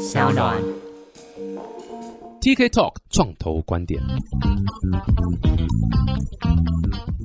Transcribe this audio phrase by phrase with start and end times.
[0.00, 0.89] 小暖。
[2.40, 4.00] TK Talk 创投观点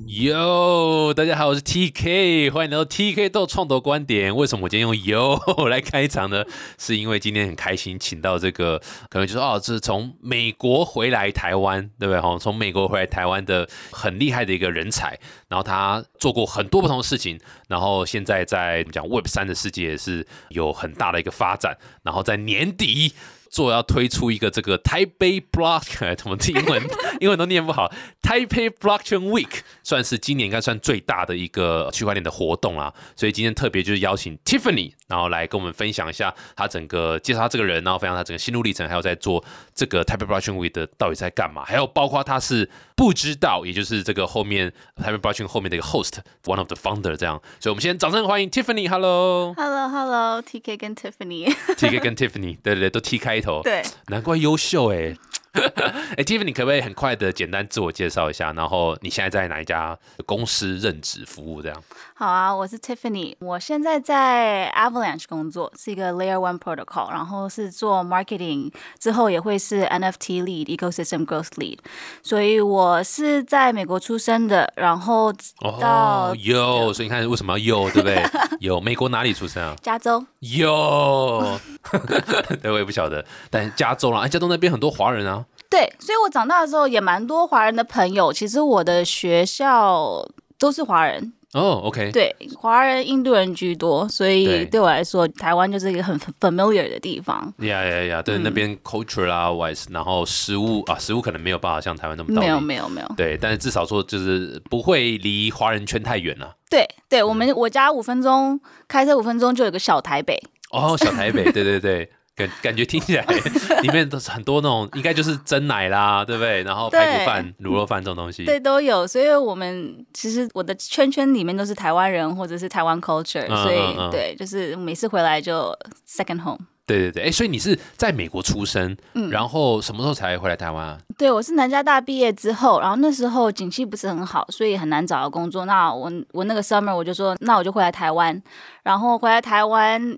[0.05, 4.35] ，Yo，，大家好，我是 TK，欢迎来到 TK 豆创投观点。
[4.35, 5.39] 为什么我今天用 Yo
[5.69, 6.43] 来开场呢？
[6.77, 8.77] 是因为今天很开心，请到这个
[9.09, 12.19] 可能就是哦，这是从美国回来台湾，对不对？
[12.19, 17.39] 哈，从美国回来台湾的很厉害的一个人才，然后他做过很多不同的事情，
[17.69, 23.13] 然后现在在怎么讲 Web 三的世界也是有很大的一个发展，然后在年底。
[23.55, 26.83] 做要推出一个这个台北 Block，怎么英文
[27.21, 27.89] 英文都念不好，
[28.21, 32.93] 台北 Blockchain Week 算是今年应该算最大的一个区块链的活动啊。
[33.15, 39.41] 所以今天特别就是邀请 Tiffany，然后来跟我们分享一下他整个介绍他这个人，然后分享他整个心路历程，还有在做
[39.73, 47.41] 这个台北 Blockchain Week 的到底在干嘛，还有包括他是不知道，也就是这个后面台北 Blockchain 后面的一个 host，one of the founder 这样。
[47.59, 49.53] 所以我们先掌声欢迎 Tiffany，Hello。
[49.55, 51.53] Hello Hello，TK 跟 Tiffany。
[51.75, 53.61] TK 跟 Tiffany，对对对，都 T 开头。
[53.63, 55.15] 对，难怪优秀哎。
[56.17, 58.51] 哎，Tiffany 可不可以很快的简单自我介绍一下？
[58.53, 61.61] 然后你现在在哪一家公司任职服务？
[61.61, 61.83] 这样。
[62.13, 71.79] 好啊，我是 Tiffany，我现在在 Avalanche 工作，是一个 Layer One Protocol，然后是做 marketing，之后也会是 NFT lead、ecosystem growth lead，
[72.23, 75.33] 所以我是在美国出生的，然后
[75.79, 78.23] 到哦，有，所以你看为什么要有，对不对？
[78.59, 79.75] 有美国哪里出生啊？
[79.81, 80.25] 加州。
[80.39, 81.59] 有，
[82.61, 85.44] 对，我也不晓得，但加州啦，哎，加州那边很多华人啊。
[85.75, 88.31] 对，所以我长大的时候也蛮多华人的朋友。
[88.31, 90.25] 其实我的学校
[90.57, 97.53] 都是华人，哦，OK，对，华人、印度人居多，所以对对我来说，台湾就是一个很 familiar 的地方。
[97.59, 103.07] 呀呀呀，对，那边 culture 啦，wise，然后食物啊，食物可能没有办法像台湾那么道没有，地没有，没有。
[103.17, 106.55] 对，但是至少说就是不会离华人圈太远了。
[106.69, 110.41] 对，对我们我家五分钟开车五分钟就有个小台北。
[110.71, 113.25] 哦，小台北，对对对，感感觉听起来
[113.81, 116.63] 里面都是很多那种，应该就是蒸奶啦，对不对？
[116.63, 118.43] 然后排骨饭、卤肉饭这种东西。
[118.43, 119.07] 对，都有。
[119.07, 125.73] 所以我们其实我的圈圈里面都是台湾人或者是台湾 culture，、嗯所以嗯嗯对，就是每次回来就
[126.07, 126.59] second home。
[126.87, 130.97] 对对对，哎，所以你是在美国出生，嗯然后什么时候才回来台湾啊？
[131.17, 135.65] 对，我是南加大毕业之后，然后那时候景气不是很好，所以很难找到工作。
[135.65, 138.39] 那我我那个 summer 我就说，那我就回来台湾，
[138.83, 140.15] 然后回来台湾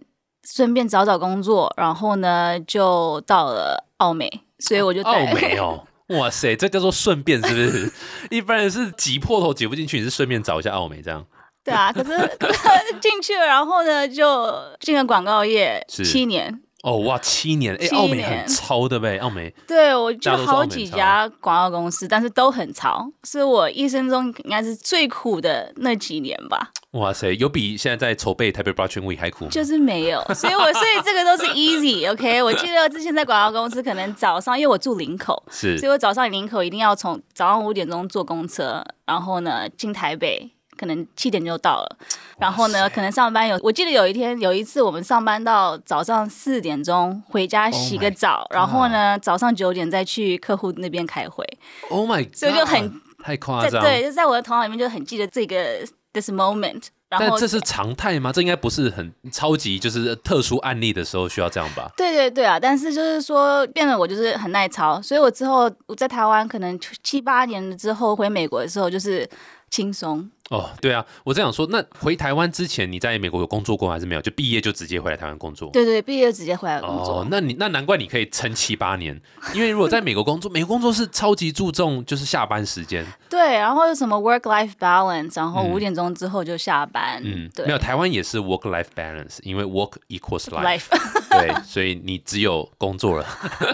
[0.49, 5.83] 顺便找找工作，然后呢就到了澳美，所以我就澳在美哦。
[6.17, 7.91] 哇塞，这叫做顺便是不是？
[8.31, 11.25] 一般人是挤破头挤不进去，你是顺便找一下澳美这样。
[11.65, 12.11] 对啊，可是
[13.01, 14.49] 进去了，然后呢就
[14.79, 16.61] 进了广告业七年。
[16.83, 19.17] 哦哇，七年，哎，七澳美很超，对不对？
[19.17, 29.51] 澳美对，我就好几家广告公司，但是都很潮，是我一生中应该是最苦的那几年吧，哇塞，有比现在在筹备台北 Blockchain Week 还苦吗？
[29.51, 40.51] 就是没有，所以我所以这个都是 easy，OK、 我记得之前在广告公司，可能早上因为我住林口，是所以我早上林口一定要从早上五点钟坐公车，然后呢进台北。
[40.77, 41.97] 可能七点就到了，
[42.37, 51.43] 然后呢，可能上班有，我记得有一天有一次我们上班到早上四点钟，回家洗 Oh 个 my 澡然后呢早上九点再去客户那边开会
[51.89, 53.83] ，Oh my，God, 所以就很太夸张。
[53.83, 55.79] 对，就在我的头脑里面就很记得这个
[56.13, 58.31] this moment，然后但这是常态吗？
[58.31, 61.91] 这应该不是很超级就是特殊案例的时候需要这样吧？
[61.97, 69.27] 对对对啊，但是就是说变得我就是很耐操，所以我之后我在台湾可能七八年之后回美国的时候就是
[69.69, 70.29] 轻松。
[70.49, 74.21] 哦，对啊，我这样说，那回台湾之前你在美国有工作过还是没有？
[74.21, 75.69] 就毕业就直接回来台湾工作？
[75.71, 77.19] 对对，毕业就直接回来工作。
[77.19, 79.19] 哦，那你那难怪你可以撑七八年，
[79.53, 87.21] 因为如果在美国工作，美国工作是超级注重就是下班时间，对，然后有什么 work life balance，然后嗯五点钟之后就下班。
[87.23, 90.87] 嗯，对，没有台湾也是 work life balance，因为 work equals life，life，
[91.31, 93.25] 对，所以你只有工作了，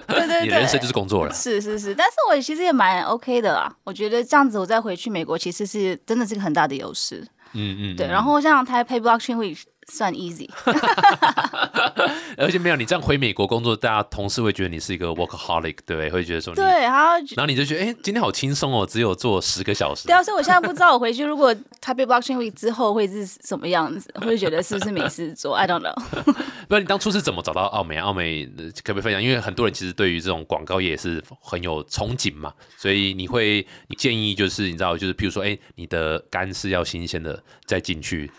[0.08, 0.84] 对对你人生。
[0.84, 1.32] 就是工作了。
[1.34, 3.74] 是是是，但是我其实也蛮 OK 的啦。
[3.86, 7.26] 我觉得这样子，我再回去美国，其实是真的是个很大的优势。
[7.54, 10.50] 嗯嗯，对，嗯然后像台北 blockchain week 算 easy，
[12.38, 16.10] 而且没有你这样回美国工作，大家同事会觉得你是一个 workaholic，对不对？
[16.10, 20.16] 会觉得说你，对，然后然后你就觉得，哎，今天好轻松哦，只有做十个小时对。
[20.16, 25.94] 啊，所以我现在不知道我回去如果他被 blockchain week 之后会是什么样子， 会觉得是不是没事做？I don't know。
[26.68, 27.98] 不然你当初是怎么找到奥美？
[28.00, 29.22] 奥美呃可不可以分享？
[29.22, 38.32] 因为很多人其实对于这种广告业也是很有憧憬嘛，所以你会你建议就是你知道，就是譬如说，哎，你的肝是要新鲜的再进去，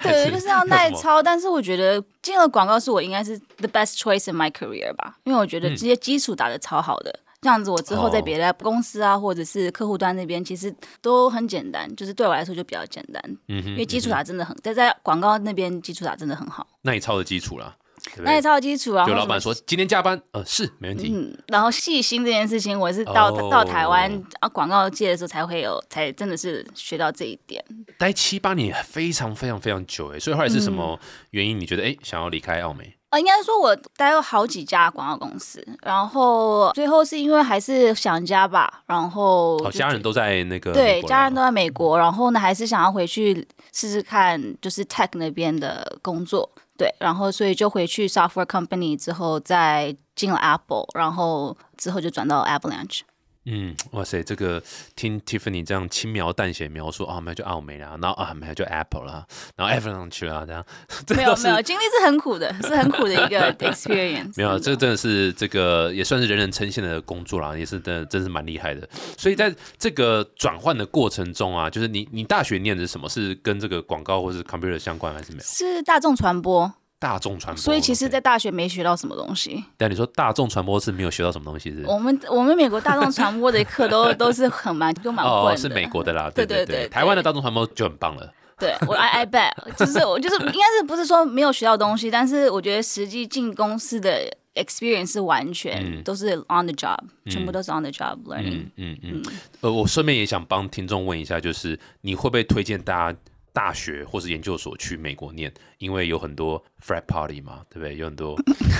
[0.00, 1.22] 对，就是要耐操。
[1.22, 7.20] 但是我觉得进了广告是我应该是 the best choice in my career 吧，因为我觉得这些基础打的超好的。
[7.40, 16.66] 这样子，我之后在哦别的公司啊，或者是客户端那边，其实都很简单，就是对我来说就比较简单，嗯哼，因为基础打真的很，在在广告那边基础打真的很好。
[16.82, 17.76] 那你抄的基础啦。
[18.18, 18.42] 那也？
[18.42, 18.94] 超有基础。
[18.94, 21.12] 然后就老板说今天加班，呃，是没问题。
[21.12, 24.10] 嗯，然后细心这件事情，我是到、哦到台湾
[24.40, 27.64] 啊广告界的时候才会有，才真的是学到这一点。
[27.98, 30.98] 待七八年非常非常非常久哎，所以后来是什么
[31.30, 31.58] 原因？
[31.58, 32.94] 你觉得哎想要离开澳美？
[33.10, 46.50] 呃，应该说我待了好几家广告公司，然后最后是因为还是想家吧，然后哦，家人都在那个对家人都在美国，然后呢还是想要回去试试看，就是 tech 那边的工作。
[46.78, 53.00] 对，然后所以就回去 software company 之后，再进了 Apple，然后之后就转到 Avalanche。
[53.50, 54.62] 嗯，哇塞，这个
[54.94, 60.64] 听 Tiffany 这样轻描淡写描述啊，没有就澳美啦，然后啊没有就 Apple 啦，然后 Apple 上去啦，这样，
[61.06, 64.32] 这没有没有，经历是很苦的， 是很苦的一个 experience。
[64.36, 68.86] 没有，这真的是这个也算是人人称羡的工作啦，也是真的真是蛮厉害的。
[69.16, 73.08] 所以在这个转换的过程中啊，就是你你大学念的是什么？
[73.08, 75.44] 是跟这个广告或是 computer 相关还是没有？
[75.44, 77.62] 是大众传播，大众传播。
[77.62, 79.64] 所以其实，在大学没学到什么东西。
[79.76, 81.86] 但你说大众传播是没有学到什么东西是是？
[81.86, 88.32] 我们我们美国大众传播的课都 都是很蛮都蛮混哦，是美国的啦，对对对对台湾的大众传播就很棒了。
[88.58, 98.66] 对我 I I bet， 就是我就是应该是不是说没有学到东西，但是我觉得实际进公司的 experience 是完全、嗯都是 on the job，、全部都是 on the job learning。
[98.74, 99.22] 嗯嗯嗯。
[99.60, 103.18] 呃，我顺便也想帮听众问一下，就是你会不会推荐大家
[103.58, 105.52] 大学 或是研究所去美国念？
[105.78, 107.96] 因为有很多 frat party 嘛，对不对？
[107.96, 108.36] 有很多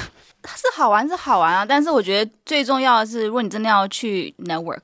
[0.47, 4.83] 是好玩是好玩啊，但是我觉得最重要的是，如果你真的要去 network，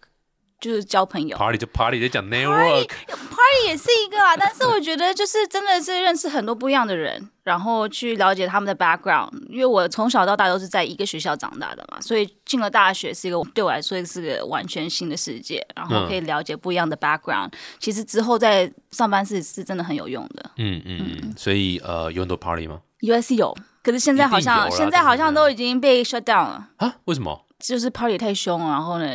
[0.64, 1.36] 就是交朋友。
[1.36, 2.88] party 就 party，就讲 network。
[3.06, 9.30] party 也是一个啊， 但是我觉得就是真的是认识很多不一样的人，然后去了解他们的 background。
[9.50, 17.52] 因为我从小到大都是在一个学校长大的嘛，所以进了大学是一个对我来说是个完全新的世界，然后可以了解不一样的 background。
[17.78, 20.50] 其实之后在上班是是真的很有用的。
[20.56, 21.34] 嗯嗯嗯。
[21.36, 26.68] 所以呃，有很多 party 吗？US 有，可是现在好像现在好像都已经被 shut down 了。
[26.78, 26.94] 啊？
[27.04, 27.43] 为什么？
[27.66, 29.06] 就是 party 太凶，然后呢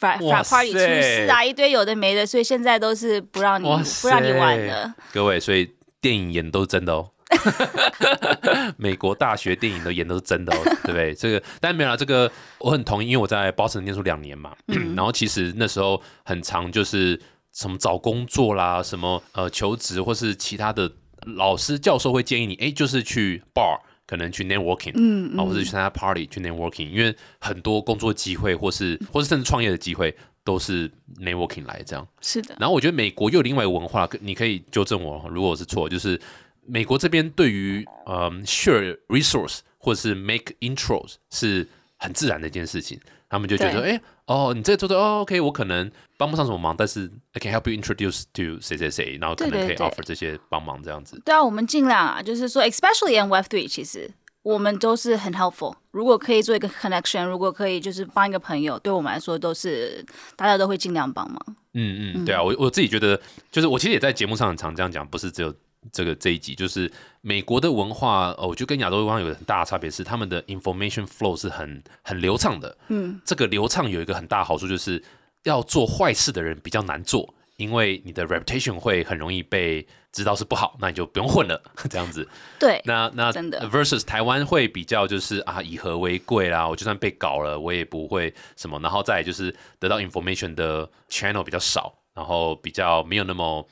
[0.00, 3.66] 哇 frat party 出塞事啊，一堆有的没的，所以现在都是不让你
[4.00, 4.94] 不让你玩塞的。
[5.12, 5.70] 各位，所以
[6.00, 7.10] 电影演都是真的哦。
[8.78, 11.14] 美国大学电影的演都是真的哦， 对不对？
[11.14, 14.56] 这个但没有啦，这个我很同意，因为我在 Boston 念书两年嘛，
[14.96, 17.20] 然后其实那时候很长，就是
[17.52, 20.90] 什么找工作啦，什么呃求职或是其他的
[21.36, 23.78] 老师教授会建议你，哎，就是去 bar。
[24.08, 30.12] 可能去 networking，嗯啊，或者去参加 party 去 networking，因为很多工作机会或是或是甚至创业的机会
[30.42, 30.90] 都是
[31.20, 32.08] networking 来这样。
[32.22, 36.18] 是的，然后我觉得美国又有另外一个文化，你可以纠正我，如果我是错，就是
[36.66, 41.68] 美国这边对于嗯 share resource 或者是 make intros 是
[41.98, 51.20] 很自然的一件事情，他们就觉得哎，哦，你这个做的哦，OK，我可能帮不上什么忙，但是 I can help you introduce to 谁谁谁，然后可能可以 offer 这些帮忙这样子。
[51.24, 54.10] 对啊，我们尽量啊，就是说，especially in Web Three，其实
[54.42, 55.74] 我们都是很 helpful。
[55.90, 60.04] 如果可以做一个 connection，如果可以就是帮一个朋友，对我们来说都是
[60.36, 61.56] 大家都会尽量帮忙。
[61.74, 63.20] 嗯嗯，对啊，我我自己觉得，
[63.52, 65.54] 就是我其实也在节目上很常这样讲，不是只有
[65.92, 66.90] 这个这一集，就是
[67.20, 72.76] 美国的文化，哦，我觉得跟亚洲文化有很大的差别是，他们的 information flow 是很很流畅的。
[72.88, 75.02] 嗯，这个流畅有一个很大的好处，就是
[75.44, 82.26] 要做坏事的人比较难做，因为你的 reputation 会很容易被知道是不好，那你就不用混了， 这样子。
[82.58, 93.66] 对，那那真的 versus 台湾会比较就是啊以和为贵啦，我就算被搞了，我也不会什么，然后再就是得到 information 的 channel 比较少，然后比较没有那么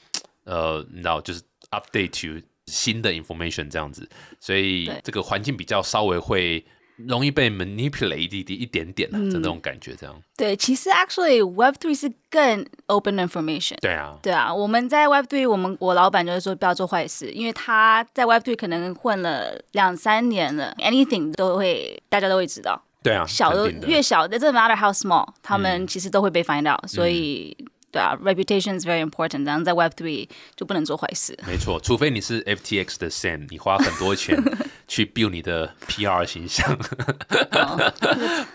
[0.44, 4.08] 呃，你知道就是 update to 新的 information 这样子，
[4.40, 6.64] 所以这个环境比较稍微会
[6.96, 13.76] 容易被 manipulate 一点一点点的嗯这种感觉，这样、对，其实 actually Web Three 是更 open information。
[13.80, 22.82] 对啊，对啊，我们在 Web Three，我们我老板就是说不要做坏事，因为他在 Web Three 可能混了两三年了，anything 都会大家都会知道。
[23.02, 27.56] 对啊，小的越小，it doesn't matter how small，他们其实都会被 find out，、所以
[27.90, 29.47] 对啊，reputation is very important。
[29.47, 31.38] 然后在 Web Three 就不能做坏事。
[31.47, 34.37] 没错，除非你是 FTX 的 Sam，你花很多钱
[34.87, 36.76] 去 build 你的 PR 形象，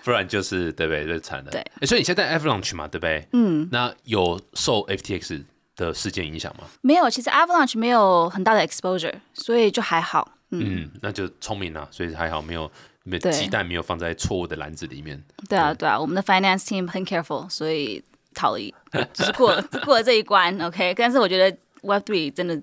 [0.04, 1.08] 不然就是对不对？
[1.08, 1.52] 就惨了。
[1.52, 3.28] 对诶所以你现在在 Avalanche 嘛，对不对？
[3.34, 3.68] 嗯。
[3.72, 5.44] 那有受 FTX
[5.76, 6.66] 的事件影响吗？
[6.82, 10.30] 没有，其实 Avalanche 没有很大的 exposure，所以就还好。
[10.52, 12.70] 嗯，嗯，那就聪明了，所以还好没有
[13.04, 15.22] 没有鸡蛋没有放在错误的篮子里面。
[15.50, 18.74] 对啊，对啊，我们的 finance team 很 careful，所以逃离，
[19.14, 20.58] 就是过了 过了这一关。
[20.62, 22.60] OK，但是我觉得 Web Three 真的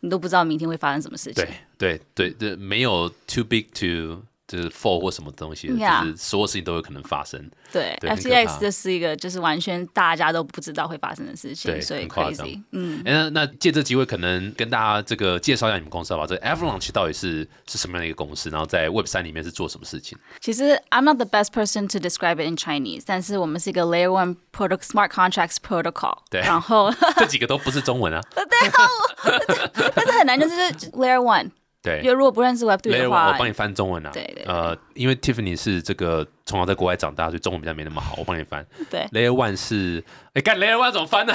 [0.00, 1.44] 你都不知道明天会发生什么事情
[1.78, 2.00] 对。
[2.14, 4.22] 对对对，没有 too big to
[4.56, 7.50] 就是 fall 或什么东西就是所有事情都有可能发生。
[7.72, 12.46] 对，FTX 这是一个就是完全大家都不知道会发生的事对情，所以很夸张。
[12.72, 16.26] 嗯，哎那那借这机会，可能跟大家这个介绍一下你们公司好不好？
[16.26, 18.50] 这个 Avalanche 到底是是什么样的一个公司？
[18.50, 20.18] 然后在 Web 三里面是做什么事情？
[20.40, 25.56] 其实 I'm not the best person to describe it in Chinese，但是我们是一个 Layer One Protocol Smart Contracts
[25.56, 28.20] Protocol，对然后 这几个都不是中文啊。
[29.94, 30.54] 但是很难，就是
[30.92, 31.50] Layer One，
[31.82, 34.10] 对因为如果不认识 Web Three Layer 的话我，帮你翻中文啊。
[34.12, 38.64] 对对对呃，因为 Tiffany 是这个从小在国外长大，所以中文比较没那么好，我帮你翻。
[38.88, 40.02] 对 Layer One 是，
[40.34, 41.34] 哎，干 Layer One 怎么翻呢、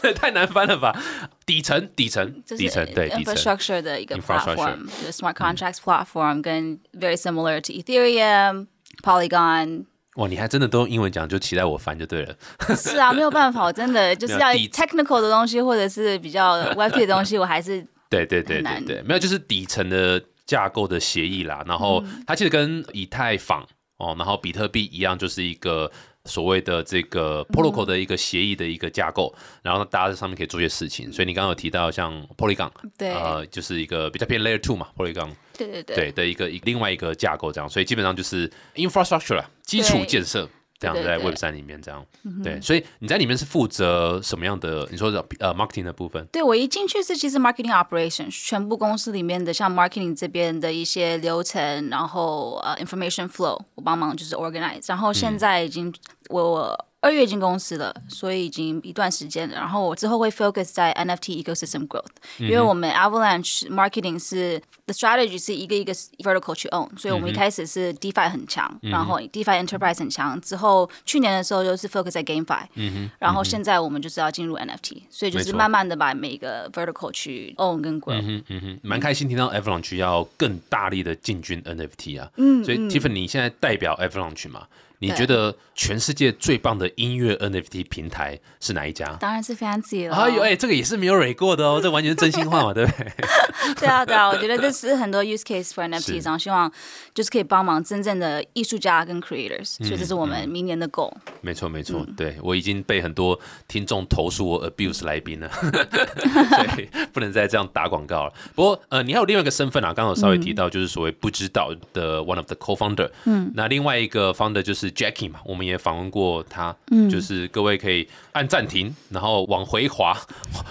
[0.00, 0.98] 这太难翻了吧？
[1.44, 8.68] 底层，底层，底层，对，infrastructure 的一个 Infrastructure platform，就是 smart contracts platform，跟 very similar to Ethereum、
[9.02, 9.84] Polygon。
[10.16, 12.34] 哇，你还真的都用英文讲，就期待我翻就对了。
[12.76, 17.82] 是啊，没有办法，我真的就是要 technical 的东西，或者是比较 Web 3的东西，我还是
[18.12, 21.64] 对对对对对，没有，就是底层的架构的协议啦。
[21.66, 23.66] 然后嗯它其实跟以太坊
[23.96, 25.90] 哦，然后比特币一样，就是一个
[26.24, 29.34] 所谓的这个嗯 protocol 的一个协议的一个架构。
[29.62, 31.12] 然后大家在上面可以做一些事情。
[31.12, 37.68] 所以你刚刚有提到像 Polygon，对呃，就是一个比较偏 Layer Two 嘛，Polygon 对对对对的一个另外一个架构这样。
[37.68, 40.48] 所以基本上就是 infrastructure 啦，基础建设。
[40.82, 42.04] 这样在 Web 三里面这样，
[42.42, 44.88] 对，所以你在里面是负责什么样的？
[44.90, 54.82] 你说的呃 marketing 的部分，对我一进去是其实 marketing operations，全部公司里面的像 marketing 这边的一些流程，然后呃 information flow，我帮忙就是 organize。
[54.88, 55.94] 然后现在已经、
[56.30, 59.56] 我二月进公司了，所以已经一段时间了。
[59.56, 62.06] 然后我之后会 focus 在 NFT ecosystem growth，、
[62.38, 72.12] 因为我们 Avalanche marketing 是 the strategy 是一个一个 vertical 去 own，所以我们一开始是 DeFi 很强，然后 DeFi enterprise 很强，之后去年的时候就是 focus
[72.12, 78.20] 在 GameFi，、然后现在我们就是要进入 NFT，所以就是慢慢的把每个 vertical 去 own 跟 grow。
[78.22, 82.30] 嗯嗯哼，蛮开心听到 Avalanche 要更大力的进军 NFT 啊。
[82.36, 84.68] 嗯，所以 Tiffany 你现在代表 Avalanche 嘛？
[85.02, 89.16] 你对觉得全世界最棒的音乐 NFT 平台是哪一家？
[89.18, 90.14] 当然是 Fancy 了。
[90.14, 93.12] 哎呦，哎，这个也是没有蕊过的哦， 这完全是真心话嘛，对不对？
[93.80, 96.70] 对啊，对啊，我觉得这是很多 use case for 是 NFT，然后希望
[97.12, 101.12] 就是可以帮忙真正的艺术家跟 creators，、所以这是我们明年的 goal。
[101.40, 108.32] 没错，没错，对我已经被很多听众投诉我 abuse 来宾了，所以不能再这样打广告了。
[108.54, 113.10] 不过，呃，你还有另外一个身份啊，刚刚有稍微提到，就是所谓不知道的 one of the co-founder。
[113.24, 120.16] 嗯，那另外一个 founder 就是 Jackie 嘛，我们也访问过他，嗯，就是各位可以按暂停，然后往回滑，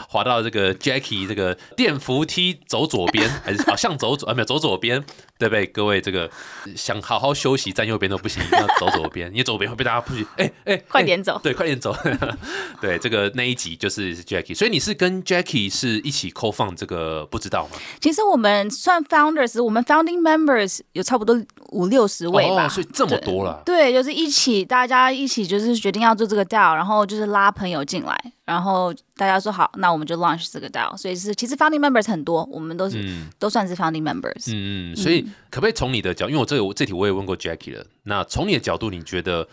[0.07, 5.03] 滑到这个 Jackie 这个电扶梯走左边，还是啊向走左啊没有走左边，
[5.41, 5.65] 对不对？
[5.65, 6.29] 各位这个
[6.75, 11.95] 想好好休息站右边都不行，一定要走左边，你走左边会被大家不许，哎哎，哎快点走对，快点走。
[12.79, 17.77] 对，这个那一集就是是 Jackie，所以你是跟 Jackie 是一起 co 放这个不知道吗？
[17.99, 21.35] 其实我们算 founders，我们 founding members 有差不多
[21.71, 23.63] 五六十位吧，哦，所以这么多了。
[23.65, 30.97] 对，就是一起，大家一起就是决定要做这个 DAO，然后就是拉朋友进来，然后大家说好，那我们就 launch 这个 DAO。
[30.97, 33.03] 所以是其实 founding members 很多，我们都是、
[33.37, 34.51] 都算是 founding members。
[34.53, 39.47] 嗯，所以可不可以从你的角，因为我这个这题我也问过 Jackie 了，那从你的角度，你觉得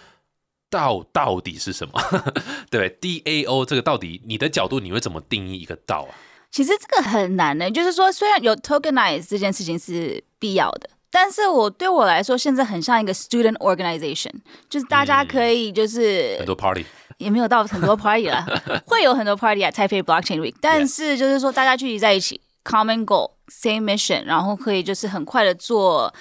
[0.71, 2.01] 道到底是什么？
[2.71, 6.15] 对，DAO 这个到底你的角度你会怎么定义一个道啊？
[6.51, 10.89] 其实这个很难的，就是说虽然有 tokenize 这件事情是必要的。
[11.11, 14.31] 但是我对我来说，现在很像一个 student organization，
[14.69, 16.85] 就是大家可以就是、很多 party，
[17.17, 18.45] 也没有到很多 party 了，
[18.87, 26.13] 会有很多 party 啊，Taipei Blockchain Week，但是就是说大家聚集在一起，common goal，same mission，然后可以就是很快的做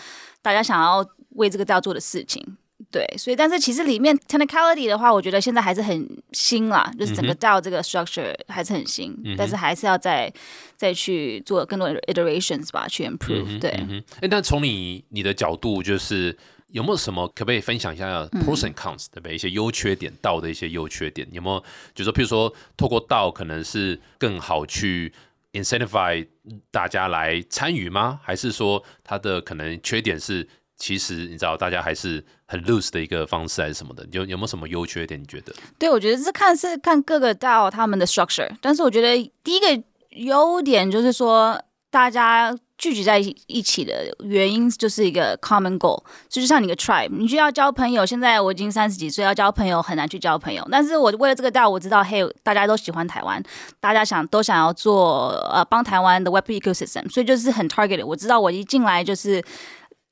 [0.42, 2.58] 大家想要为这个 DAO 做的事情。
[2.92, 10.32] 对，所以但是其实里面 technicality 的话，我觉得现在还是很新啦，就是整个 DAO 这个 structure 还是很新，但是还是要再
[10.76, 16.38] 再去做更多的 iterations 吧，去 improve、对，嗯，哎，但从你你的角度，就是
[16.72, 19.36] 有没有什么可不可以分享一下 pros and cons，、对不对？
[19.36, 21.60] 一些优缺点，道的一些优缺点，有没有？
[21.96, 25.12] 就是说，譬如说，透过道可能是更好去
[25.54, 26.28] incentivize
[26.70, 28.20] 大家来参与吗？
[28.24, 34.08] 还是说它的可能缺点是，其实你知道大家还是很 loose 的一个方式，还是什么的？
[34.12, 35.20] 有有没有什么优缺点？
[35.20, 35.54] 你觉得？
[35.80, 43.18] 对，我觉得是看是看各个 DAO 他们的 structure，但是我觉得第一个优点就是说，大家聚集在
[43.48, 48.06] 一起的原因就是一个 common goal，就是像你的 tribe，你就要交朋友。
[48.06, 53.42] 现在我已经三十几岁，要交朋友很难去交朋友，但是我为了这个 DAO，我知道，嘿，大家都喜欢台湾，
[53.80, 58.06] 大家想都想要做呃帮台湾的 Web ecosystem，所以就是很 targeted。
[58.06, 59.44] 我知道我一进来就是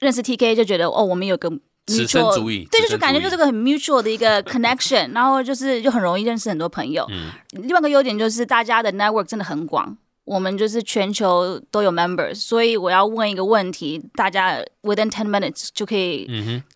[0.06, 1.50] 认识 TK 就觉得哦，我们有个
[1.88, 7.06] 此生 mutual- 足矣对，就是感觉就是个很 mutual 的一个 connection，然后就是就很容易认识很多朋友。
[7.12, 16.28] 嗯另外一个优点就是大家的 network 真的很广，我们就是全球都有 members，所以我要问一个问题，大家 within ten minutes 就可以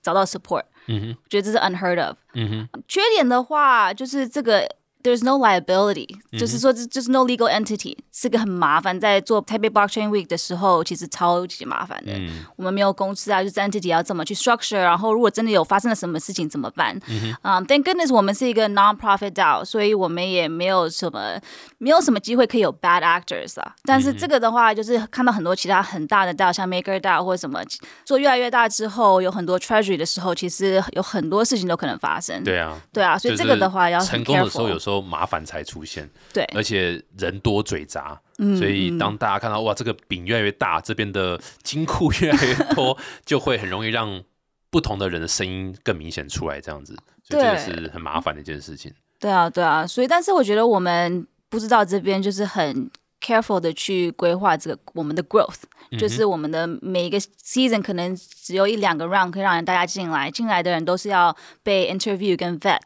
[0.01, 0.63] 找到 support。
[0.91, 2.15] 嗯哼，觉得这是 unheard of。
[2.33, 4.67] 嗯哼，缺点的话就是这个
[5.03, 8.99] there's no liability，、就是说这就是 no legal entity，是个很麻烦。
[8.99, 12.13] 在做 Taipei Blockchain Week 的时候，其实超级麻烦的。
[12.13, 16.99] 嗯我们没有公司啊，就是 entity 要怎么去 structure，然后如果真的有发生了什么事情怎么办？
[17.43, 21.39] 嗯、thank goodness 我们是一个 non-profit DAO，所以我们也没有什么
[21.77, 23.73] 没有什么机会可以有 bad actors 啊。
[23.83, 27.61] 但是这个的话，就是看到很多其他很大的 DAO，像 Maker DAO 或者什么，
[28.03, 32.43] 做越来越大之后，有很多 treasury 的时候，其实有很多事情都可能发生。
[32.43, 36.43] 对啊，对啊，所以这个的话要很成功的时候，careful 有时候麻烦才出现，对。
[36.55, 44.23] 而且人多嘴杂，嗯所以当大家看到哇，这个饼越来越大，这边的金库越来越多， 就会很容易让
[44.69, 48.93] 不同的人的声音更明显出来，这样子，所以这个是很麻烦的一件事情。
[49.19, 52.89] 对啊，对啊，所以但是我觉得我们不知道这边就是很
[53.21, 55.61] careful 的去规划这个我们的 growth，、
[55.97, 62.79] 就是我们的每一个 season 可能只有一两个 round 可以让大家进来，进来的人都是要被 interview 跟 vet，、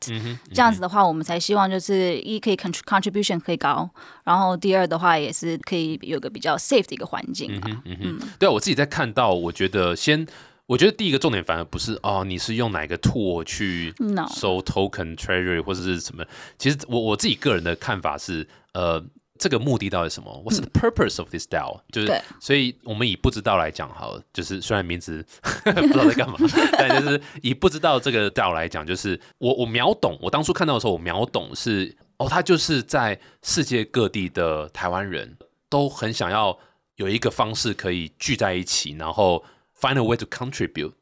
[0.53, 3.89] 这样子的话，我们才希望就是一可以 contr- contribution 可以高，
[4.23, 7.81] 然后第二的话也是可以有个比较 safe 的一个环境啊。
[7.85, 10.27] 嗯哼，对啊我自己在看到，我觉得先。
[10.65, 13.93] 我觉得第一个重点反而不是哦，你是用哪个 tool 去
[14.33, 16.23] 收 token treasury 或者是什么？
[16.57, 19.03] 其实我我自己个人的看法是，呃，
[19.43, 25.21] 这个目的到底是什么？What's the purpose of this DAO？、就是，所以我们以不知道来讲好了，就是虽然名字
[25.65, 26.37] 不知道在干嘛，
[26.79, 36.57] 但就是以不知道这个 DAO 来讲，就是我我秒懂，我当初看到的时候，我秒懂是哦，他就是在世界各地的台湾人都很想要
[36.95, 39.43] 有一个方式可以聚在一起，然后
[39.77, 40.93] find a way to contribute。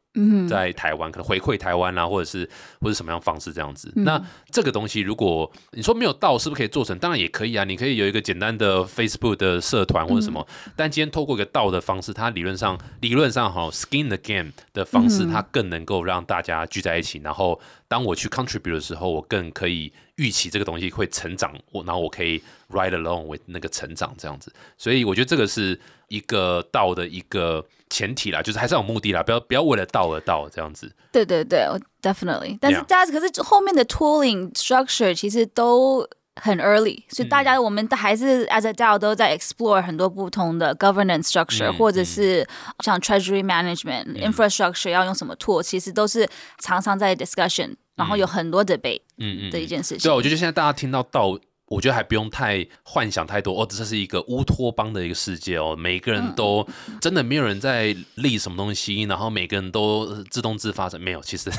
[0.50, 2.48] 在台湾可能回馈台湾啊，或者是
[2.82, 3.92] 或者什么样方式这样子。
[3.96, 6.98] 那这个东西，如果你说没有到，是不是可以做成？
[7.00, 10.46] 当然也可以啊，你可以有一个简单的 Facebook 的社团或者什么。
[10.76, 17.20] 但今天透过一个道的方式，它理论上理论上哈 skin the game 的方式，它更能够让大家聚在一起。
[17.24, 24.52] 然后当我去 contribute 的时候，我更可以预期这个东西会成长，我然后我可以 ride along with 那个成长这样子。
[24.78, 30.92] 所以我觉得这个是一个道的一个前提啦，就是还是要有目的啦，不要不要为了道而道这样子。
[31.12, 32.58] 对对对我，definitely。
[32.60, 42.48] 但是 Yeah 大家可是后面的 tooling structure 其实都很 early，所以大家我们都还是 as a DAO 都在 explore 很多不同的 governance structure，、嗯或者是
[42.80, 46.28] 像 treasury management、infrastructure 要用什么 tool，其实都是
[46.60, 50.04] 常常在 discussion，然后有很多 debate 嗯嗯的一件事情。
[50.04, 51.38] 对啊，我觉得现在大家听到道，
[51.72, 56.68] 我觉得还不用太幻想太多哦，这是一个乌托邦的一个世界哦，每个人都、
[57.00, 61.50] 真的没有人在立什么东西，然后每个人都呃自动自发的，没有，其实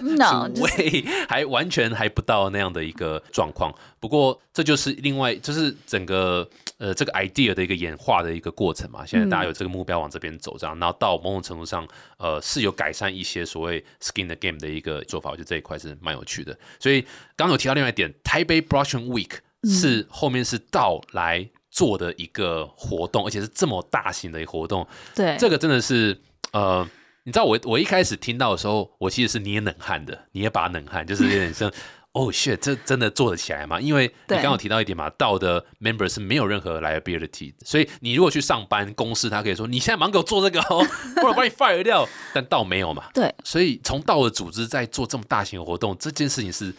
[0.00, 0.48] No，
[1.28, 3.74] 还完全还不到那样的一个状况。
[3.98, 6.48] 不过这就是另外，就是整个
[6.78, 9.04] 呃这个 idea 的一个演化的一个过程嘛。
[9.04, 11.84] 现在大家有这个目标往这边走，这样，然后到某种程度上，
[12.18, 16.56] 呃是有改善一些所谓 skin the game 的一个做法，我觉得这一块是蛮有趣的。
[16.78, 17.02] 所以
[17.36, 19.32] 刚刚有提到另外一点，台北 Blockchain Week
[19.64, 26.20] 是后面是到来做的一个活动，而且是这么大型的一个活动，对，这个真的是
[26.52, 26.88] 呃，
[27.24, 31.72] 你知道我我一开始听到的时候，我其实是捏冷汗的，捏把冷汗，就是有点像。
[32.16, 33.78] 哦、shit，这真的做得起来吗？
[33.78, 40.82] 因为你刚刚有提到一点嘛，道的 member 是没有任何 liability，所以你如果去上班，公司他可以说你现在忙给我做这个哦，
[41.16, 42.08] 不然我把你 fire 掉。
[42.32, 46.74] 但道没有嘛，对，所以从道的组织在做这么大型的活动，这件事情是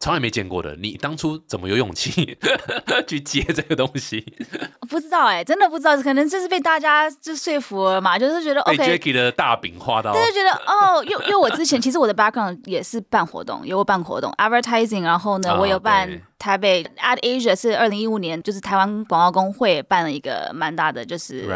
[0.00, 0.74] 从来没见过的。
[0.76, 2.36] 你当初怎么有勇气
[3.06, 4.24] 去接这个东西？
[4.88, 8.78] 不知道哎、真的不知道，可能就是被大家就说服了嘛，就是觉得 OK。
[8.78, 16.08] j a c k i e 的大饼画到，就是觉得哦，因为因为我之前其实我的 background 也是办活动，有我办活动 advertising，然后呢，啊我有办
[16.38, 21.46] 台北 Ad Asia 是二零一五年，就是台湾广告工会办了一个蛮大的就是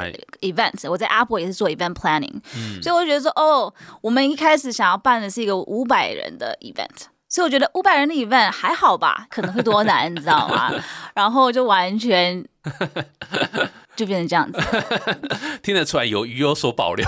[0.42, 2.40] event，我在 Apple 也是做 event planning，、
[2.82, 7.06] 所以嗯我就觉得说哦，我们一开始想要办的是一个五百人的 event。
[7.34, 10.72] 所以我觉得五百人的 event 还好吧，可能会多难， 你知道吗？
[11.16, 12.46] 然后就完全
[13.96, 14.60] 就变成这样子。
[15.60, 17.04] 听得出来有鱼有所保留。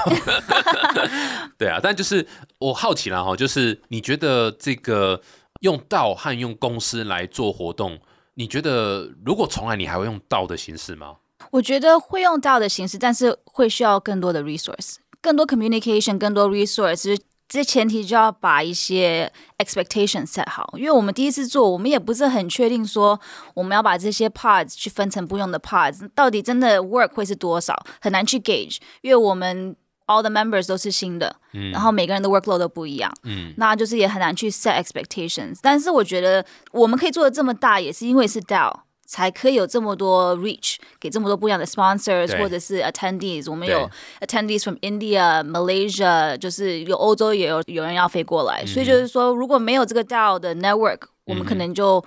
[1.56, 2.26] 对啊，但就是
[2.58, 5.22] 我好奇了哈，就是你觉得这个
[5.60, 8.00] 用道和用公司来做活动，
[8.34, 11.18] 你觉得如果重来，你还会用道的形式吗？
[11.52, 17.16] 我觉得会用道的形式，但是会需要更多的 resource，更多 communication，更多 resource。
[17.48, 23.18] 这前提就要把一些 expectation set 好，因为我们第一次做，我们也不是很确定说
[23.54, 31.36] 我们要把这些 parts 去分成不用的 parts，到底真的 work 会是多少，很难去 gauge，因为我们 all the members 都是新的，
[31.72, 35.58] 然后每个人的 workload 都不一样，嗯那就是也很难去 set expectations。
[35.62, 38.85] 但是我觉得我们可以做的这么大，也是因为是 DAO。
[39.06, 43.50] 才可以有这么多 reach 给这么多不一样的 sponsors 或者是 attendees。
[43.50, 43.88] 我们有
[44.20, 52.04] attendees from India、Malaysia，就是有欧洲也有有人要飞过来，所以就是说，如果没有这个 DAO 的 network，我们可能就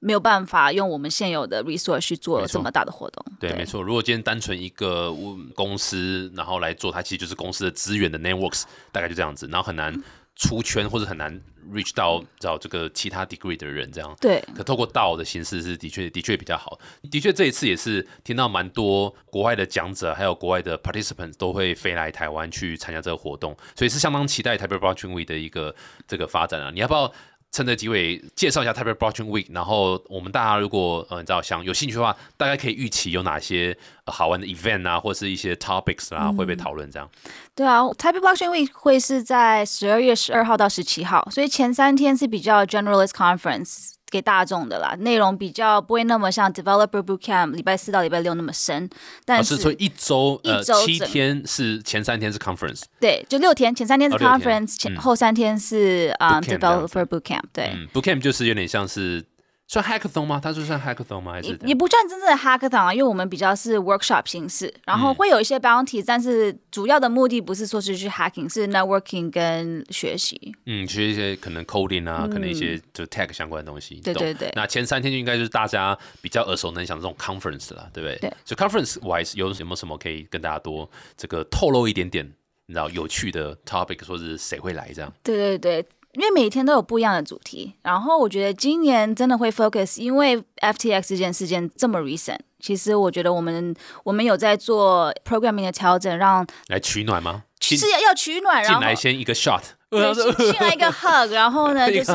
[0.00, 3.24] 没有办法用我们现有的 resource 去做这么大的活动。
[3.40, 3.82] 对，没错。
[3.82, 5.12] 如果今天单纯一个
[5.54, 9.92] 公司，然后来做，它其实就是公司的资源的 networks，大概就这样子，然后很难
[10.38, 11.38] 出圈或者很难
[11.70, 14.16] reach 到找这个其他 degree 的人这样。
[14.20, 16.78] 对可透过道的形式是的确的确比较好，
[17.10, 25.74] 的确这一次也是听到蛮多国外的讲者，还有国外的 participants 都会飞来台湾去参加这个活动，所以是相当期待台北 Blockchain Week 的一个
[26.06, 26.70] 这个发展啊。
[26.72, 27.12] 你要不要
[27.50, 29.46] 趁着机会介绍一下台北 Blockchain Week？
[29.50, 37.08] 然后我们大家如果呃你知道想有兴趣的话，大概可以预期有哪些、呃好玩的 event 啊，或是一些 topics 啊、会被讨论这样。
[37.54, 48.88] 对啊，Taipei Blockchain Week 会是在十二月十二号到十七号，所以前三天是比较 generalist conference 给大众的啦，内容比较不会那么像 Developer Bootcamp 礼拜四到礼拜六那么深，
[49.24, 54.96] 但是老师说一周呃一周整七天是前三天是 conference，对，就六天，前三天是哦六天 conference，、前嗯。
[54.96, 57.72] 后三天是啊、developer bootcamp，对。
[57.74, 59.24] 嗯，bootcamp 就是有点像是
[59.68, 60.40] 算 hackathon 吗？
[60.42, 61.32] 它是算 hackathon 吗？
[61.32, 70.56] 还是也也不算真正的 hackathon 啊，因为我们比较是 workshop 形式，然嗯后会有一些 bounty，、但是主要的目的不是说是去 hacking，是 networking 跟学习。
[70.64, 73.96] 嗯，学一些可能 coding 啊，可能一些就 tech 相关的东西。
[73.96, 78.18] 懂对对对那前三天就应该就是大家比较耳熟能详的这种 conference 了，对不对？
[78.20, 78.32] 对。
[78.46, 82.24] 所以 conference wise 有有没有什么可以跟大家多这个透露一点点，
[82.64, 85.12] 你知道有趣的 topic，说是谁会来这样？
[85.22, 85.86] 对对对，
[86.18, 97.44] 因为每天都有不一样的主题，然后我觉得今年真的会 focus，因为 FTX 这件事件这么 recent，其实我觉得我们我们有在做 programming 的调整，让来取暖吗？
[97.60, 102.12] 进是要要取暖，然后进来先一个 shot，对， 进进来一个 hug，然后呢， 就是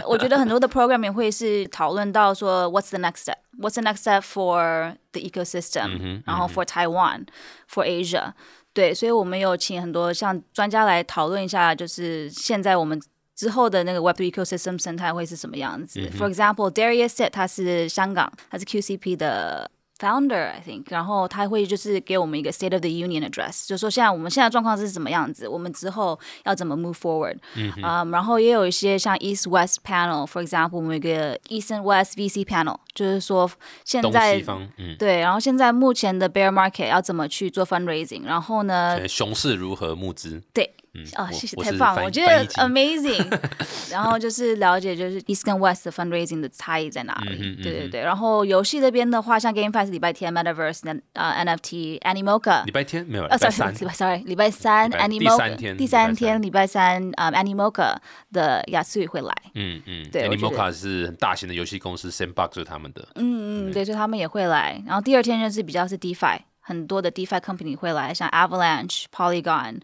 [0.08, 3.36] 我觉得很多的 programming 会是讨论到说 What's the next step?
[3.58, 7.26] What's the next step for the ecosystem？、然后 for Taiwan,
[7.70, 8.32] for Asia。
[8.72, 13.00] 对，所以我们有请很多像专家来讨论一下，就是现在我们
[13.36, 16.00] 之后的那个 Web3 ecosystem 生态会是什么样子。
[16.18, 26.94] For example, Darius said 他是香港，他是 QCP 的 founder I think，然后他会就是给我们一个 State of the Union address，就说现在我们现在状况是什么样子，我们之后要怎么 move
[26.94, 27.38] forward。
[27.54, 33.50] 嗯然后也有一些像 East West panel，for example，我们有一个 East and West VC panel，就是说
[33.84, 34.42] 现在
[34.98, 40.42] 对，然后现在目前的 bear market 要怎么去做 fundraising，然后呢，呃熊市如何募资？
[40.52, 43.26] 对，嗯，哦，谢谢，太棒了，我觉得 amazing。
[43.90, 48.00] 然后就是了解就是 East 跟 West 的 fundraising 的差异在哪里，嗯哼嗯对对对。
[48.00, 52.70] 然后游戏这边的话，像 GameFi 是礼拜天，Metaverse 的呃 NFT Animoca 礼。
[52.70, 57.96] 拜天没有，礼呃拜，sorry，sorry，礼拜三 Animoca 第三天第礼拜三三天礼拜三，呃，Animoca
[58.32, 64.82] 的雅思语会来，嗯嗯，对 Animoca 是很大型的游戏公司，Sandbox 是他们的，嗯嗯，对，所以他们也会来。
[64.86, 69.80] 然后第二天就是比较是 DeFi，很多的 DeFi company 会来，像 Avalanche、Polygon，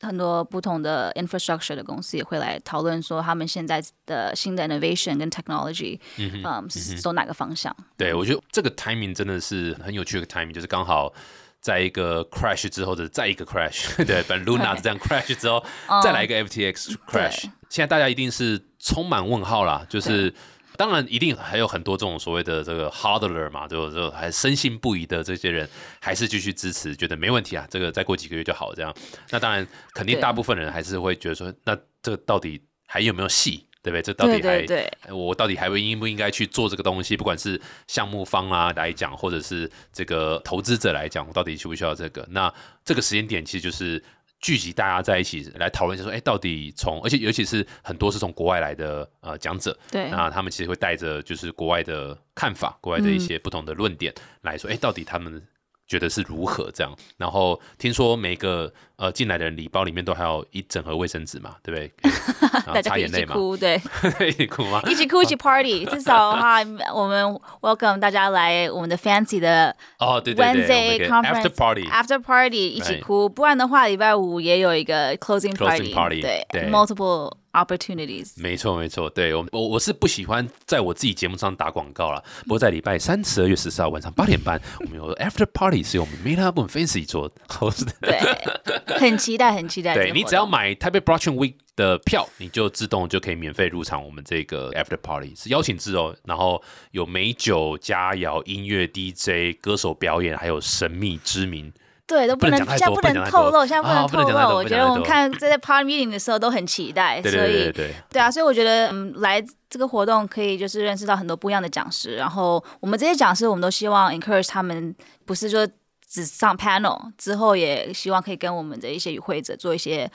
[0.00, 7.74] 很多不同的 infrastructure 的公司也会来讨论说他们现在的新的 innovation 跟 technology，嗯，是走哪个方向？
[7.96, 11.12] 对，我觉得这个 timing 真的是很有趣的 timing，就是刚好
[11.60, 15.64] 在一个 crash 之后的再一个 crash， 对，本 Luna 这样 crash 之后，
[16.02, 17.50] 再来一个 FTX crash，对。
[17.68, 20.32] 现在大家一定是充满问号啦，就是。
[20.80, 25.68] 当然，一定还有很多这种所谓的这个 hodler 嘛，就就还深信不疑的这些人，
[26.00, 28.90] 还是继续支持，觉得没问题啊，这个再过几个月就好这样。
[29.28, 34.00] 那当然，肯定大部分人还是会觉得说，那这到底还有没有戏，对不对？
[34.00, 37.14] 这到底还对对对，呃我到底还会应不应该去做这个东西？
[37.14, 42.26] 不管是项目方啊来讲，或者是这个投资者来讲，我到底需不需要这个？
[42.30, 42.50] 那
[42.86, 44.02] 这个时间点其实就是
[44.40, 50.08] 聚集大家在一起来讨论，就说，哎，到底从而且尤其是很多是从国外来的呃讲者，对。
[50.10, 55.42] 那他们其实会带着就是国外的看法，国外的一些不同的论点来说，哎、到底他们
[55.90, 56.96] 觉得是如何这样？
[57.18, 61.92] 然后听说每个呃进来的人礼包里面都还有一整盒卫生纸嘛，对不对？
[62.52, 63.82] 然后大家一擦眼泪嘛，起哭，对，
[64.28, 64.80] 一起哭吗？
[64.88, 65.84] 一起哭，一起 party。
[65.90, 66.58] 至少的话，
[66.94, 67.26] 我们
[67.60, 71.88] welcome 大家来我们的 fancy 的哦，对对对 Wednesday conference after party。
[71.88, 78.32] after party 一起哭，不然的话，礼拜五也有一个 closing Closing party，对对 multiple opportunities。
[78.36, 82.22] 没错，没错，对我我我是不喜欢在我自己节目上打广告了。
[82.42, 87.92] 不过在礼拜三十二月十四号晚上八点半，我们有 After Party 是由我们 Meet Up and Fancy 做 host 的。
[88.00, 89.94] 对，很期待，很期待。
[89.94, 96.14] 对你只要买 Taipei Blockchain Week 的票，你就自动就可以免费入场我们这个 After Party，是邀请制哦。
[96.24, 101.72] 然后有美酒、佳肴、音乐、DJ、歌手表演，还有神秘知名
[102.10, 104.56] 对，都不能能现在不能透露，现在不啊能透露。
[104.56, 114.92] 我觉得我们看在 part meeting 的时候都很期待，所以对啊，所以我觉得嗯，来这个活动可以就是认识到很多不一样的讲师，然后我们这些讲师，我们都希望 encourage 他们，
[115.24, 115.64] 不是说
[116.08, 120.10] 只上 panel，之后也希望可以跟我们的一些与会者做一些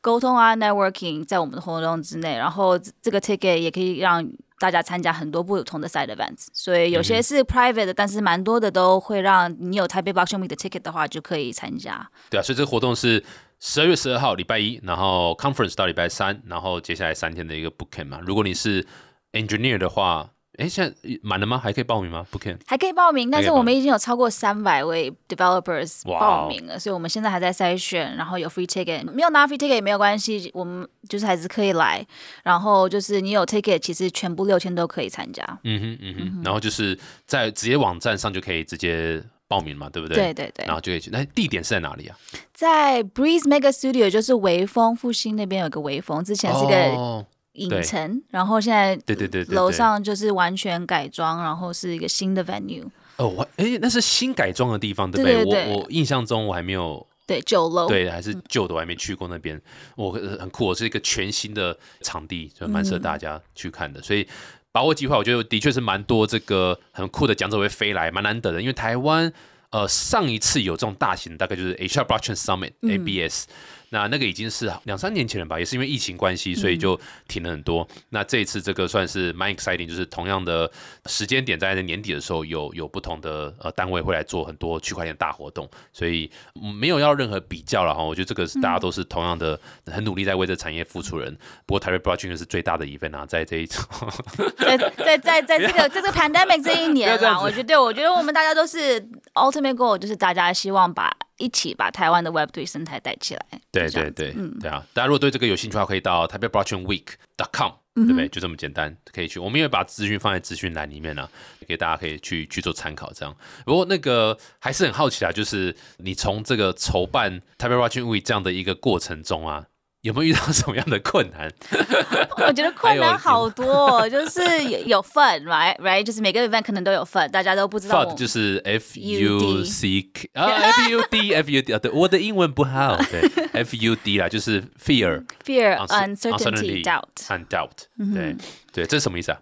[0.00, 4.28] 沟通啊，networking，在我们的活动之内，然后这个 ticket 也可以让。
[4.60, 12.06] 大家参加很多不同的 side events，所以有些是 private 的，但是蛮多的都会让你有台北 Blockchain Week 的 ticket 的话就可以参加。
[12.28, 13.24] 对啊，所以这个活动是
[13.58, 18.20] 十二月十二号礼拜一，然后 conference 到礼拜三，然后接下来三天的一个 bootcamp 嘛。
[18.20, 18.86] 如果你是
[19.32, 21.56] engineer 的话，哎，现在满了吗？
[21.56, 22.26] 还可以报名吗
[22.66, 32.04] 还可以报名，但还可以报是我们已经有超过三百位 developers 报名了，所以我们现在还在筛选，然后有 free ticket，没有拿 free ticket 也没有关系，我们就是还是可以来，
[32.42, 35.42] 然后就是你有 ticket，其实全部六千都可以参加。
[35.64, 40.16] 嗯哼嗯哼，然后就是在直接网站上就可以直接报名嘛，对不对？
[40.16, 41.10] 对对对然后就可以去。
[41.10, 42.16] 那地点是在哪里啊？
[42.52, 47.24] 在 Breeze Mega Studio 就是微风复兴那边有个微风，之前是个哦，
[47.60, 52.84] 影城，然后现在对对对楼上就是完全改装，然后是一个新的 venue，
[53.16, 57.06] 哦，我哎，那是新改装的地方，对不对对对我我印象中我还没有。
[57.26, 59.60] 对九楼，对，还是旧的，我还没去过那边。
[59.94, 64.02] 我呃很酷，是一个全新的场地，就蛮适合大家去看的。
[64.02, 64.26] 所以
[64.72, 68.60] 把握机会，我觉得的确是蛮多这个很酷的讲者会飞来，蛮难得的。
[68.60, 69.32] 因为台湾
[69.70, 73.44] 呃上一次有这种大型，大概就是 HR Blockchain Summit、ABS，
[73.90, 76.98] 那那个已经是两三年前了吧，也是因为疫情关系，所以就
[77.28, 77.86] 停了很多。
[78.10, 80.70] 那这一次这个算是蛮 exciting，就是同样的
[81.06, 86.30] 时间点，在年底的时候有有不同的呃单位会来做很多区块链大活动，所以
[86.62, 88.02] 嗯没有要任何比较了哈。
[88.02, 91.36] 我觉得这个是大家都是同样的很努力在为这产业付出人。
[91.66, 93.88] 不过台北 Blockchain 是最大的 event 啊，在这一场。
[94.56, 99.00] 在在在在这个在这个 pandemic 这一年啦，这样子我觉得我觉得我们大家都是
[99.34, 103.44] ultimate goal，就是大家希望把一起把台湾的 Web 3生态带起来。
[103.72, 104.84] 对对对，嗯，对啊！
[104.92, 108.28] 大家如果对这个有兴趣的话，可以到台北 Blockchain Week.com，对不对？
[108.28, 109.40] 就这么简单，可以去。
[109.40, 111.28] 我们也会把资讯放在资讯栏里面呢、
[111.66, 113.12] 给大家可以去去做参考。
[113.12, 119.64] 这样，不过那个还是很好奇啊，就是你从这个筹办台北 Blockchain Week 这样的一个过程中啊，
[120.02, 121.52] 有没有遇到 什么样的困难？
[122.46, 124.40] 我觉得困难好多，就是
[124.86, 127.30] 有份，right，right，就是每个 event 可能都有份。
[127.30, 133.20] 大家都不知道，就是 F U C，啊，F U D，F U D，啊，对，我的英文不好， 对
[133.52, 137.70] ，F U D 啦，就是 fear，fear uncertainty，doubt，undoubt。
[138.14, 138.36] 对，
[138.72, 139.38] 对，这是什么意思啊？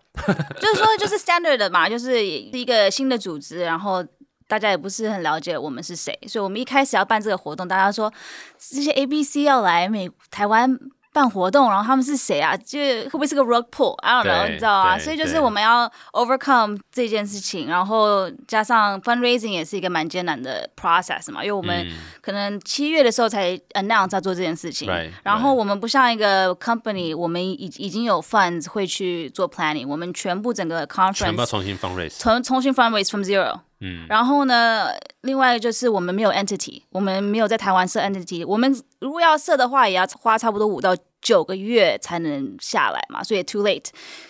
[0.61, 4.05] 就是说，就是 standard 嘛，就是一个新的组织，然后。
[4.49, 8.13] 大家也不是很了解我们是谁，所以我们一开始要办这个活动，大家说
[8.59, 10.77] 这些 A、B、C 要来美台湾
[11.11, 12.57] 办活动，然后他们是谁啊？
[12.57, 14.99] 就会不会是个 rock pool？I don't know，你知道啊？
[14.99, 24.89] 所以就是我们要 overcome 这件事情，然后加上 fundraising 也是一个蛮艰难的 process 嘛，因为我们嗯可能七月的时候才 announce 要做这件事情
[25.25, 33.61] 然后我们不像一个 company，我们已已经有 funds 会去做 planning，我们全部整个全部要 conference 重新 fundraise，重重新 fundraise from zero。
[33.81, 34.89] 嗯，然后呢，
[35.23, 43.87] 另外就是我们没有 entity，我们没有在台湾设 entity，我们如果要设的话，也要花差不多五到九个月才能下来嘛，所以 too late，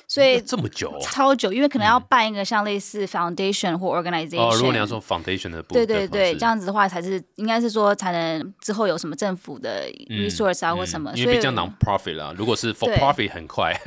[0.06, 0.90] 所以这么久？
[0.90, 4.40] 哦超久，因为可能要办一个像类似 foundation 或 organization。
[4.40, 13.78] 哦，如果你要做 foundation 的部分，对对对，这样子的话才是应该是说才能之后有什么政府的 resource 啊、或什么，因为比较 non profit 啦，如果是 for profit 很快，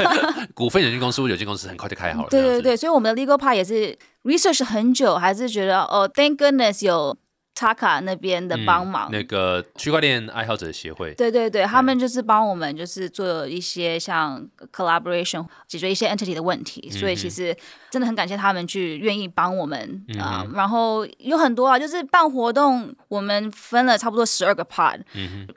[0.54, 7.16] 股份有限公司或有限公司很快就开好了，对对对，所以我们的 legal part 也是 research 很久，还是觉得哦，thank goodness 有
[7.54, 9.10] Taka 那边的帮忙。
[9.10, 17.54] 嗯那个区块链爱好者协会，对对对，他们就是帮我们，就是做一些像 collaboration 解决一些 entity 的问题，所以其实
[17.90, 25.02] 真的很感谢他们去愿意帮我们啊、然后有很多啊，就是办活动，我们分了差不多十二个 part，、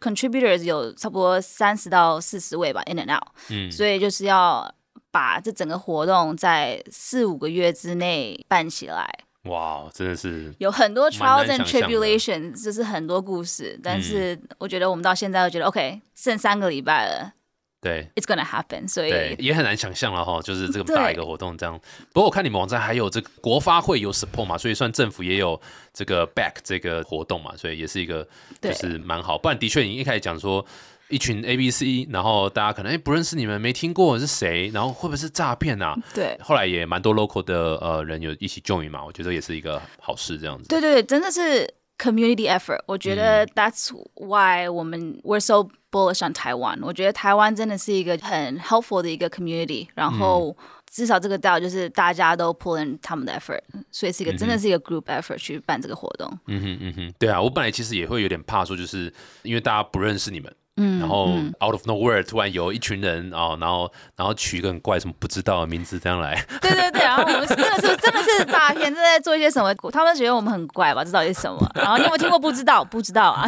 [0.02, 3.72] contributors 有差不多三十到四十位吧，in and out，、嗯。
[3.72, 4.70] 所以就是要
[5.14, 9.08] 把这整个活动在四五个月之内办起来。
[9.44, 13.80] 哇，真的是有很多 trials 难 and tribulations，就是很多故事。
[13.84, 17.34] 但是我觉得我们到现在都觉得 OK，剩三个礼拜了
[17.80, 18.08] 对。
[18.16, 18.88] ，it's gonna happen。
[18.88, 21.78] 所，以也很难想象了哈，就是这个对大一个活动这样。
[22.14, 25.60] 不过我看你们网站还有这个国发会有 support 嘛，所以算政府也有
[25.94, 28.26] 这个 back 这个活动嘛，所以也是一个
[28.62, 29.38] 就是蛮好。
[29.38, 30.66] 不然的确你一开始讲说
[31.14, 35.96] 一群 A B C，然后大家可能哎不认识你们，没听过是谁，然后会不会是诈骗啊？
[36.14, 40.68] 对后来也蛮多 local 的呃人有一起 join 嘛，我觉得也是一个好事这样子。
[40.68, 42.82] 对对对，真的是 community effort。
[42.88, 46.80] 我觉得 that's why 我们 we're so bullish on Taiwan。
[46.82, 50.58] 我觉得台湾真的是一个很 helpful 的一个 community，然后。
[50.96, 53.60] 至少这个 DAO 就是大家都 pull in 他们的 effort，
[53.92, 56.32] 所以是一个真的是一个 group effort 去办这个活动。
[56.46, 61.28] 嗯哼嗯哼，对啊，我本来其实也会有点怕说，就是因为大家不认识你们，嗯，然后
[61.64, 66.44] out of nowhere 突然有一群人啊，然后然后取一个很怪什么不知道的名字这样来。
[66.62, 69.74] 对对对，然后我们真的是真的是诈骗，正在做一些什么？
[69.92, 71.04] 他们觉得我们很怪吧？
[71.04, 71.72] 这到底是什么？
[71.76, 72.40] 然后你有没有听过？
[72.40, 73.48] 不知道，不知道啊？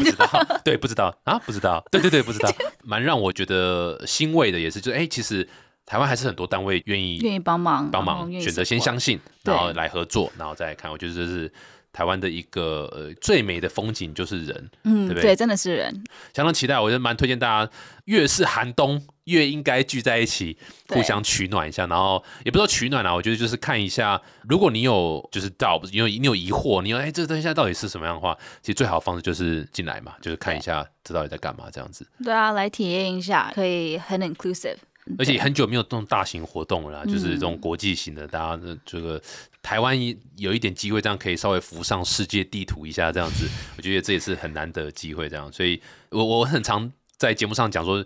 [0.63, 1.83] 对， 不知道啊，不知道。
[1.91, 2.49] 对对对，不知道。
[2.83, 5.47] 蛮让我觉得欣慰的也是，就哎，其实。
[5.87, 10.89] 台湾还是很多单位愿意愿意帮忙帮忙，选择先相信，然后来合作，然后再看。
[10.89, 11.53] 我觉得这是
[11.95, 15.33] 台湾的一个呃最美的风景，就是人，嗯，对不对？
[15.33, 16.03] 真的是人，
[16.33, 16.77] 相当期待。
[16.77, 17.71] 我觉得蛮推荐大家，
[18.03, 20.57] 越是寒冬，越应该聚在一起，
[20.89, 21.87] 互相取暖一下。
[21.87, 32.05] 然后也不知道取暖啊，我觉得就是看一下，如果你有就是到，你有你有疑惑，你有哎，这个东西到底是什么样的话，其实最好的方式就是进来嘛，就是看一下这到底在干嘛这样子。
[32.21, 34.75] 对啊，来体验一下，可以很 inclusive。
[35.17, 39.21] 而且很久没有这种大型活动了，就是这种国际型的，大家的这个
[39.61, 39.97] 台湾
[40.37, 45.29] 有一点机会，这样可以稍微浮上世界地图一下，这样子，我觉得这也是很难得机会。
[45.29, 48.05] 这样，所以我我很常在节目上讲说。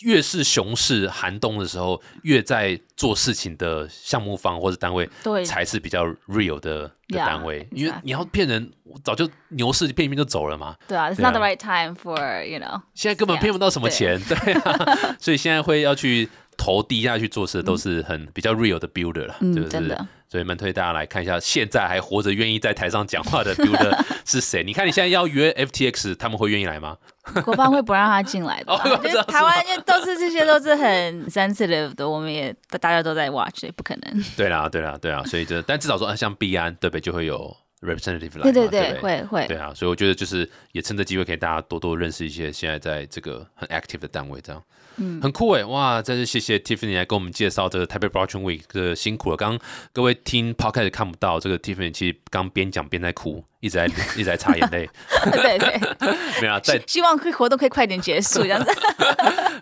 [0.00, 7.66] 越是熊市寒冬的时候，越在做事情的项目方或者单位，对，才是比较 real 的的单位。
[7.72, 8.70] 因为你要骗人，
[9.04, 10.76] 早就牛市骗一骗就走了嘛。
[10.88, 12.80] 对啊，It's not the right time for you know。
[12.94, 19.98] 现在根本骗不到什么钱， 对啊，所以现在会要去投低下去做事，都是很比较 real 的 builder 了，对不是？
[20.28, 24.64] 所以蛮推大家来看一下，现在还活着、愿意在台上讲话的 builder 是谁？
[24.64, 26.96] 你看你现在要约 FTX，他们会愿意来吗？
[27.44, 28.76] 国方会不让他进来的。
[29.28, 34.24] 台湾都是这些都是很 sensitive 的，我们也大家都在 watch，也不可能。
[34.36, 37.56] 对啦，对啦，对啊，所以就但至少说，像币安对不对，就会有
[37.86, 38.42] representative 来。
[38.42, 39.46] 对对对，会会。
[39.46, 44.62] 对啊，所以我觉得就是也趁这机会，可以大家多多认识一些现在在这个很 active 的单位，这样。
[44.98, 46.00] 嗯，很酷哎，哇！
[46.00, 49.36] 再次谢谢 Tiffany 来跟我们介绍这个台北 Blockchain Week，这辛苦了。
[49.36, 49.58] 刚
[49.92, 54.88] 各位听 Podcast 看不到，这个 Tiffany 其实刚边讲边在哭，一直在 一直在擦眼泪。
[55.30, 55.80] 对 对，
[56.40, 58.70] 没有再希望可以活动可以快点结束这样子。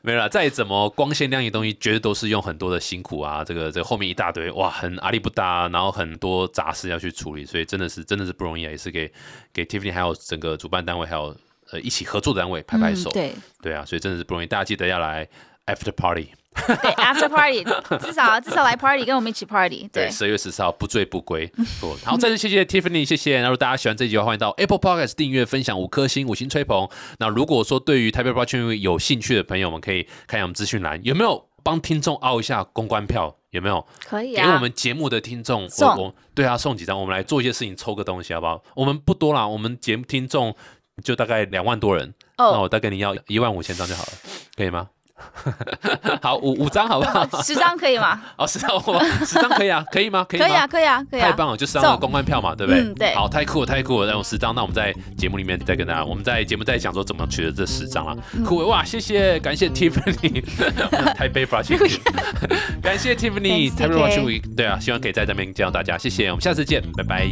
[0.02, 3.42] 没有了，再怎么光鲜亮丽的东西，绝对都是用很多的辛苦啊。
[3.42, 9.10] 这个这后面一大堆哇，很阿力不搭，然后很多杂事要去处理，所以真的是真的是不容易啊，也是给
[9.52, 11.36] 给 Tiffany 还有整个主办单位还有。
[11.70, 14.46] 呃，一起合作的单位拍拍手，对对啊，所以真的是不容易。
[14.46, 15.26] 大家记得要来
[15.66, 16.28] after party，
[16.66, 17.64] 对 after party，
[18.04, 19.88] 至少至少来 party，跟我们一起 party。
[19.92, 21.50] 对，十二月十四号不醉不归。
[22.04, 23.38] 好，再次谢谢 Tiffany，谢谢。
[23.40, 26.88] 那如果大家喜欢这集的话，欢迎到 Apple Podcast 订阅、分享五颗星、五星吹捧。
[27.18, 33.36] 那如果说对于台北 Blockchain 有兴趣的朋友们，可以看一下我们资讯栏，有没有帮听众凹一下公关票？
[33.50, 33.86] 有没有？
[34.04, 38.60] 可以给我们节目的听众送，对啊，送几张，我们来做一些事情，抽个东西，好不好？
[38.74, 40.52] 我们不多啦，我们节目听众
[41.02, 42.12] 就大概两万多人。
[42.36, 44.12] 那我再跟你要一万五千张就好了，
[44.56, 44.88] 可以吗？
[46.20, 47.24] 好，五五张好不好？
[47.42, 48.20] 十张可以吗？
[48.36, 48.68] 哦，十张，
[49.24, 50.26] 十张可以啊，可以吗？
[50.28, 52.82] 可以可以啊，可以啊，可以啊，太棒了，就十张公关票嘛，对不对？
[52.82, 53.14] 嗯，对。
[53.14, 58.16] 好，太酷了，太酷了，那我十张，那我们在节目里面再跟大家，我们在节目再讲说怎么取得这十张了。
[58.44, 60.44] 酷哇，谢谢，感谢 Tiffany，
[61.14, 62.00] 台北 f r u s
[62.82, 67.30] 感谢 Tiffany，台北 f r u s 对啊，希望可以在这边见到大家，谢谢，我们下次见，拜拜。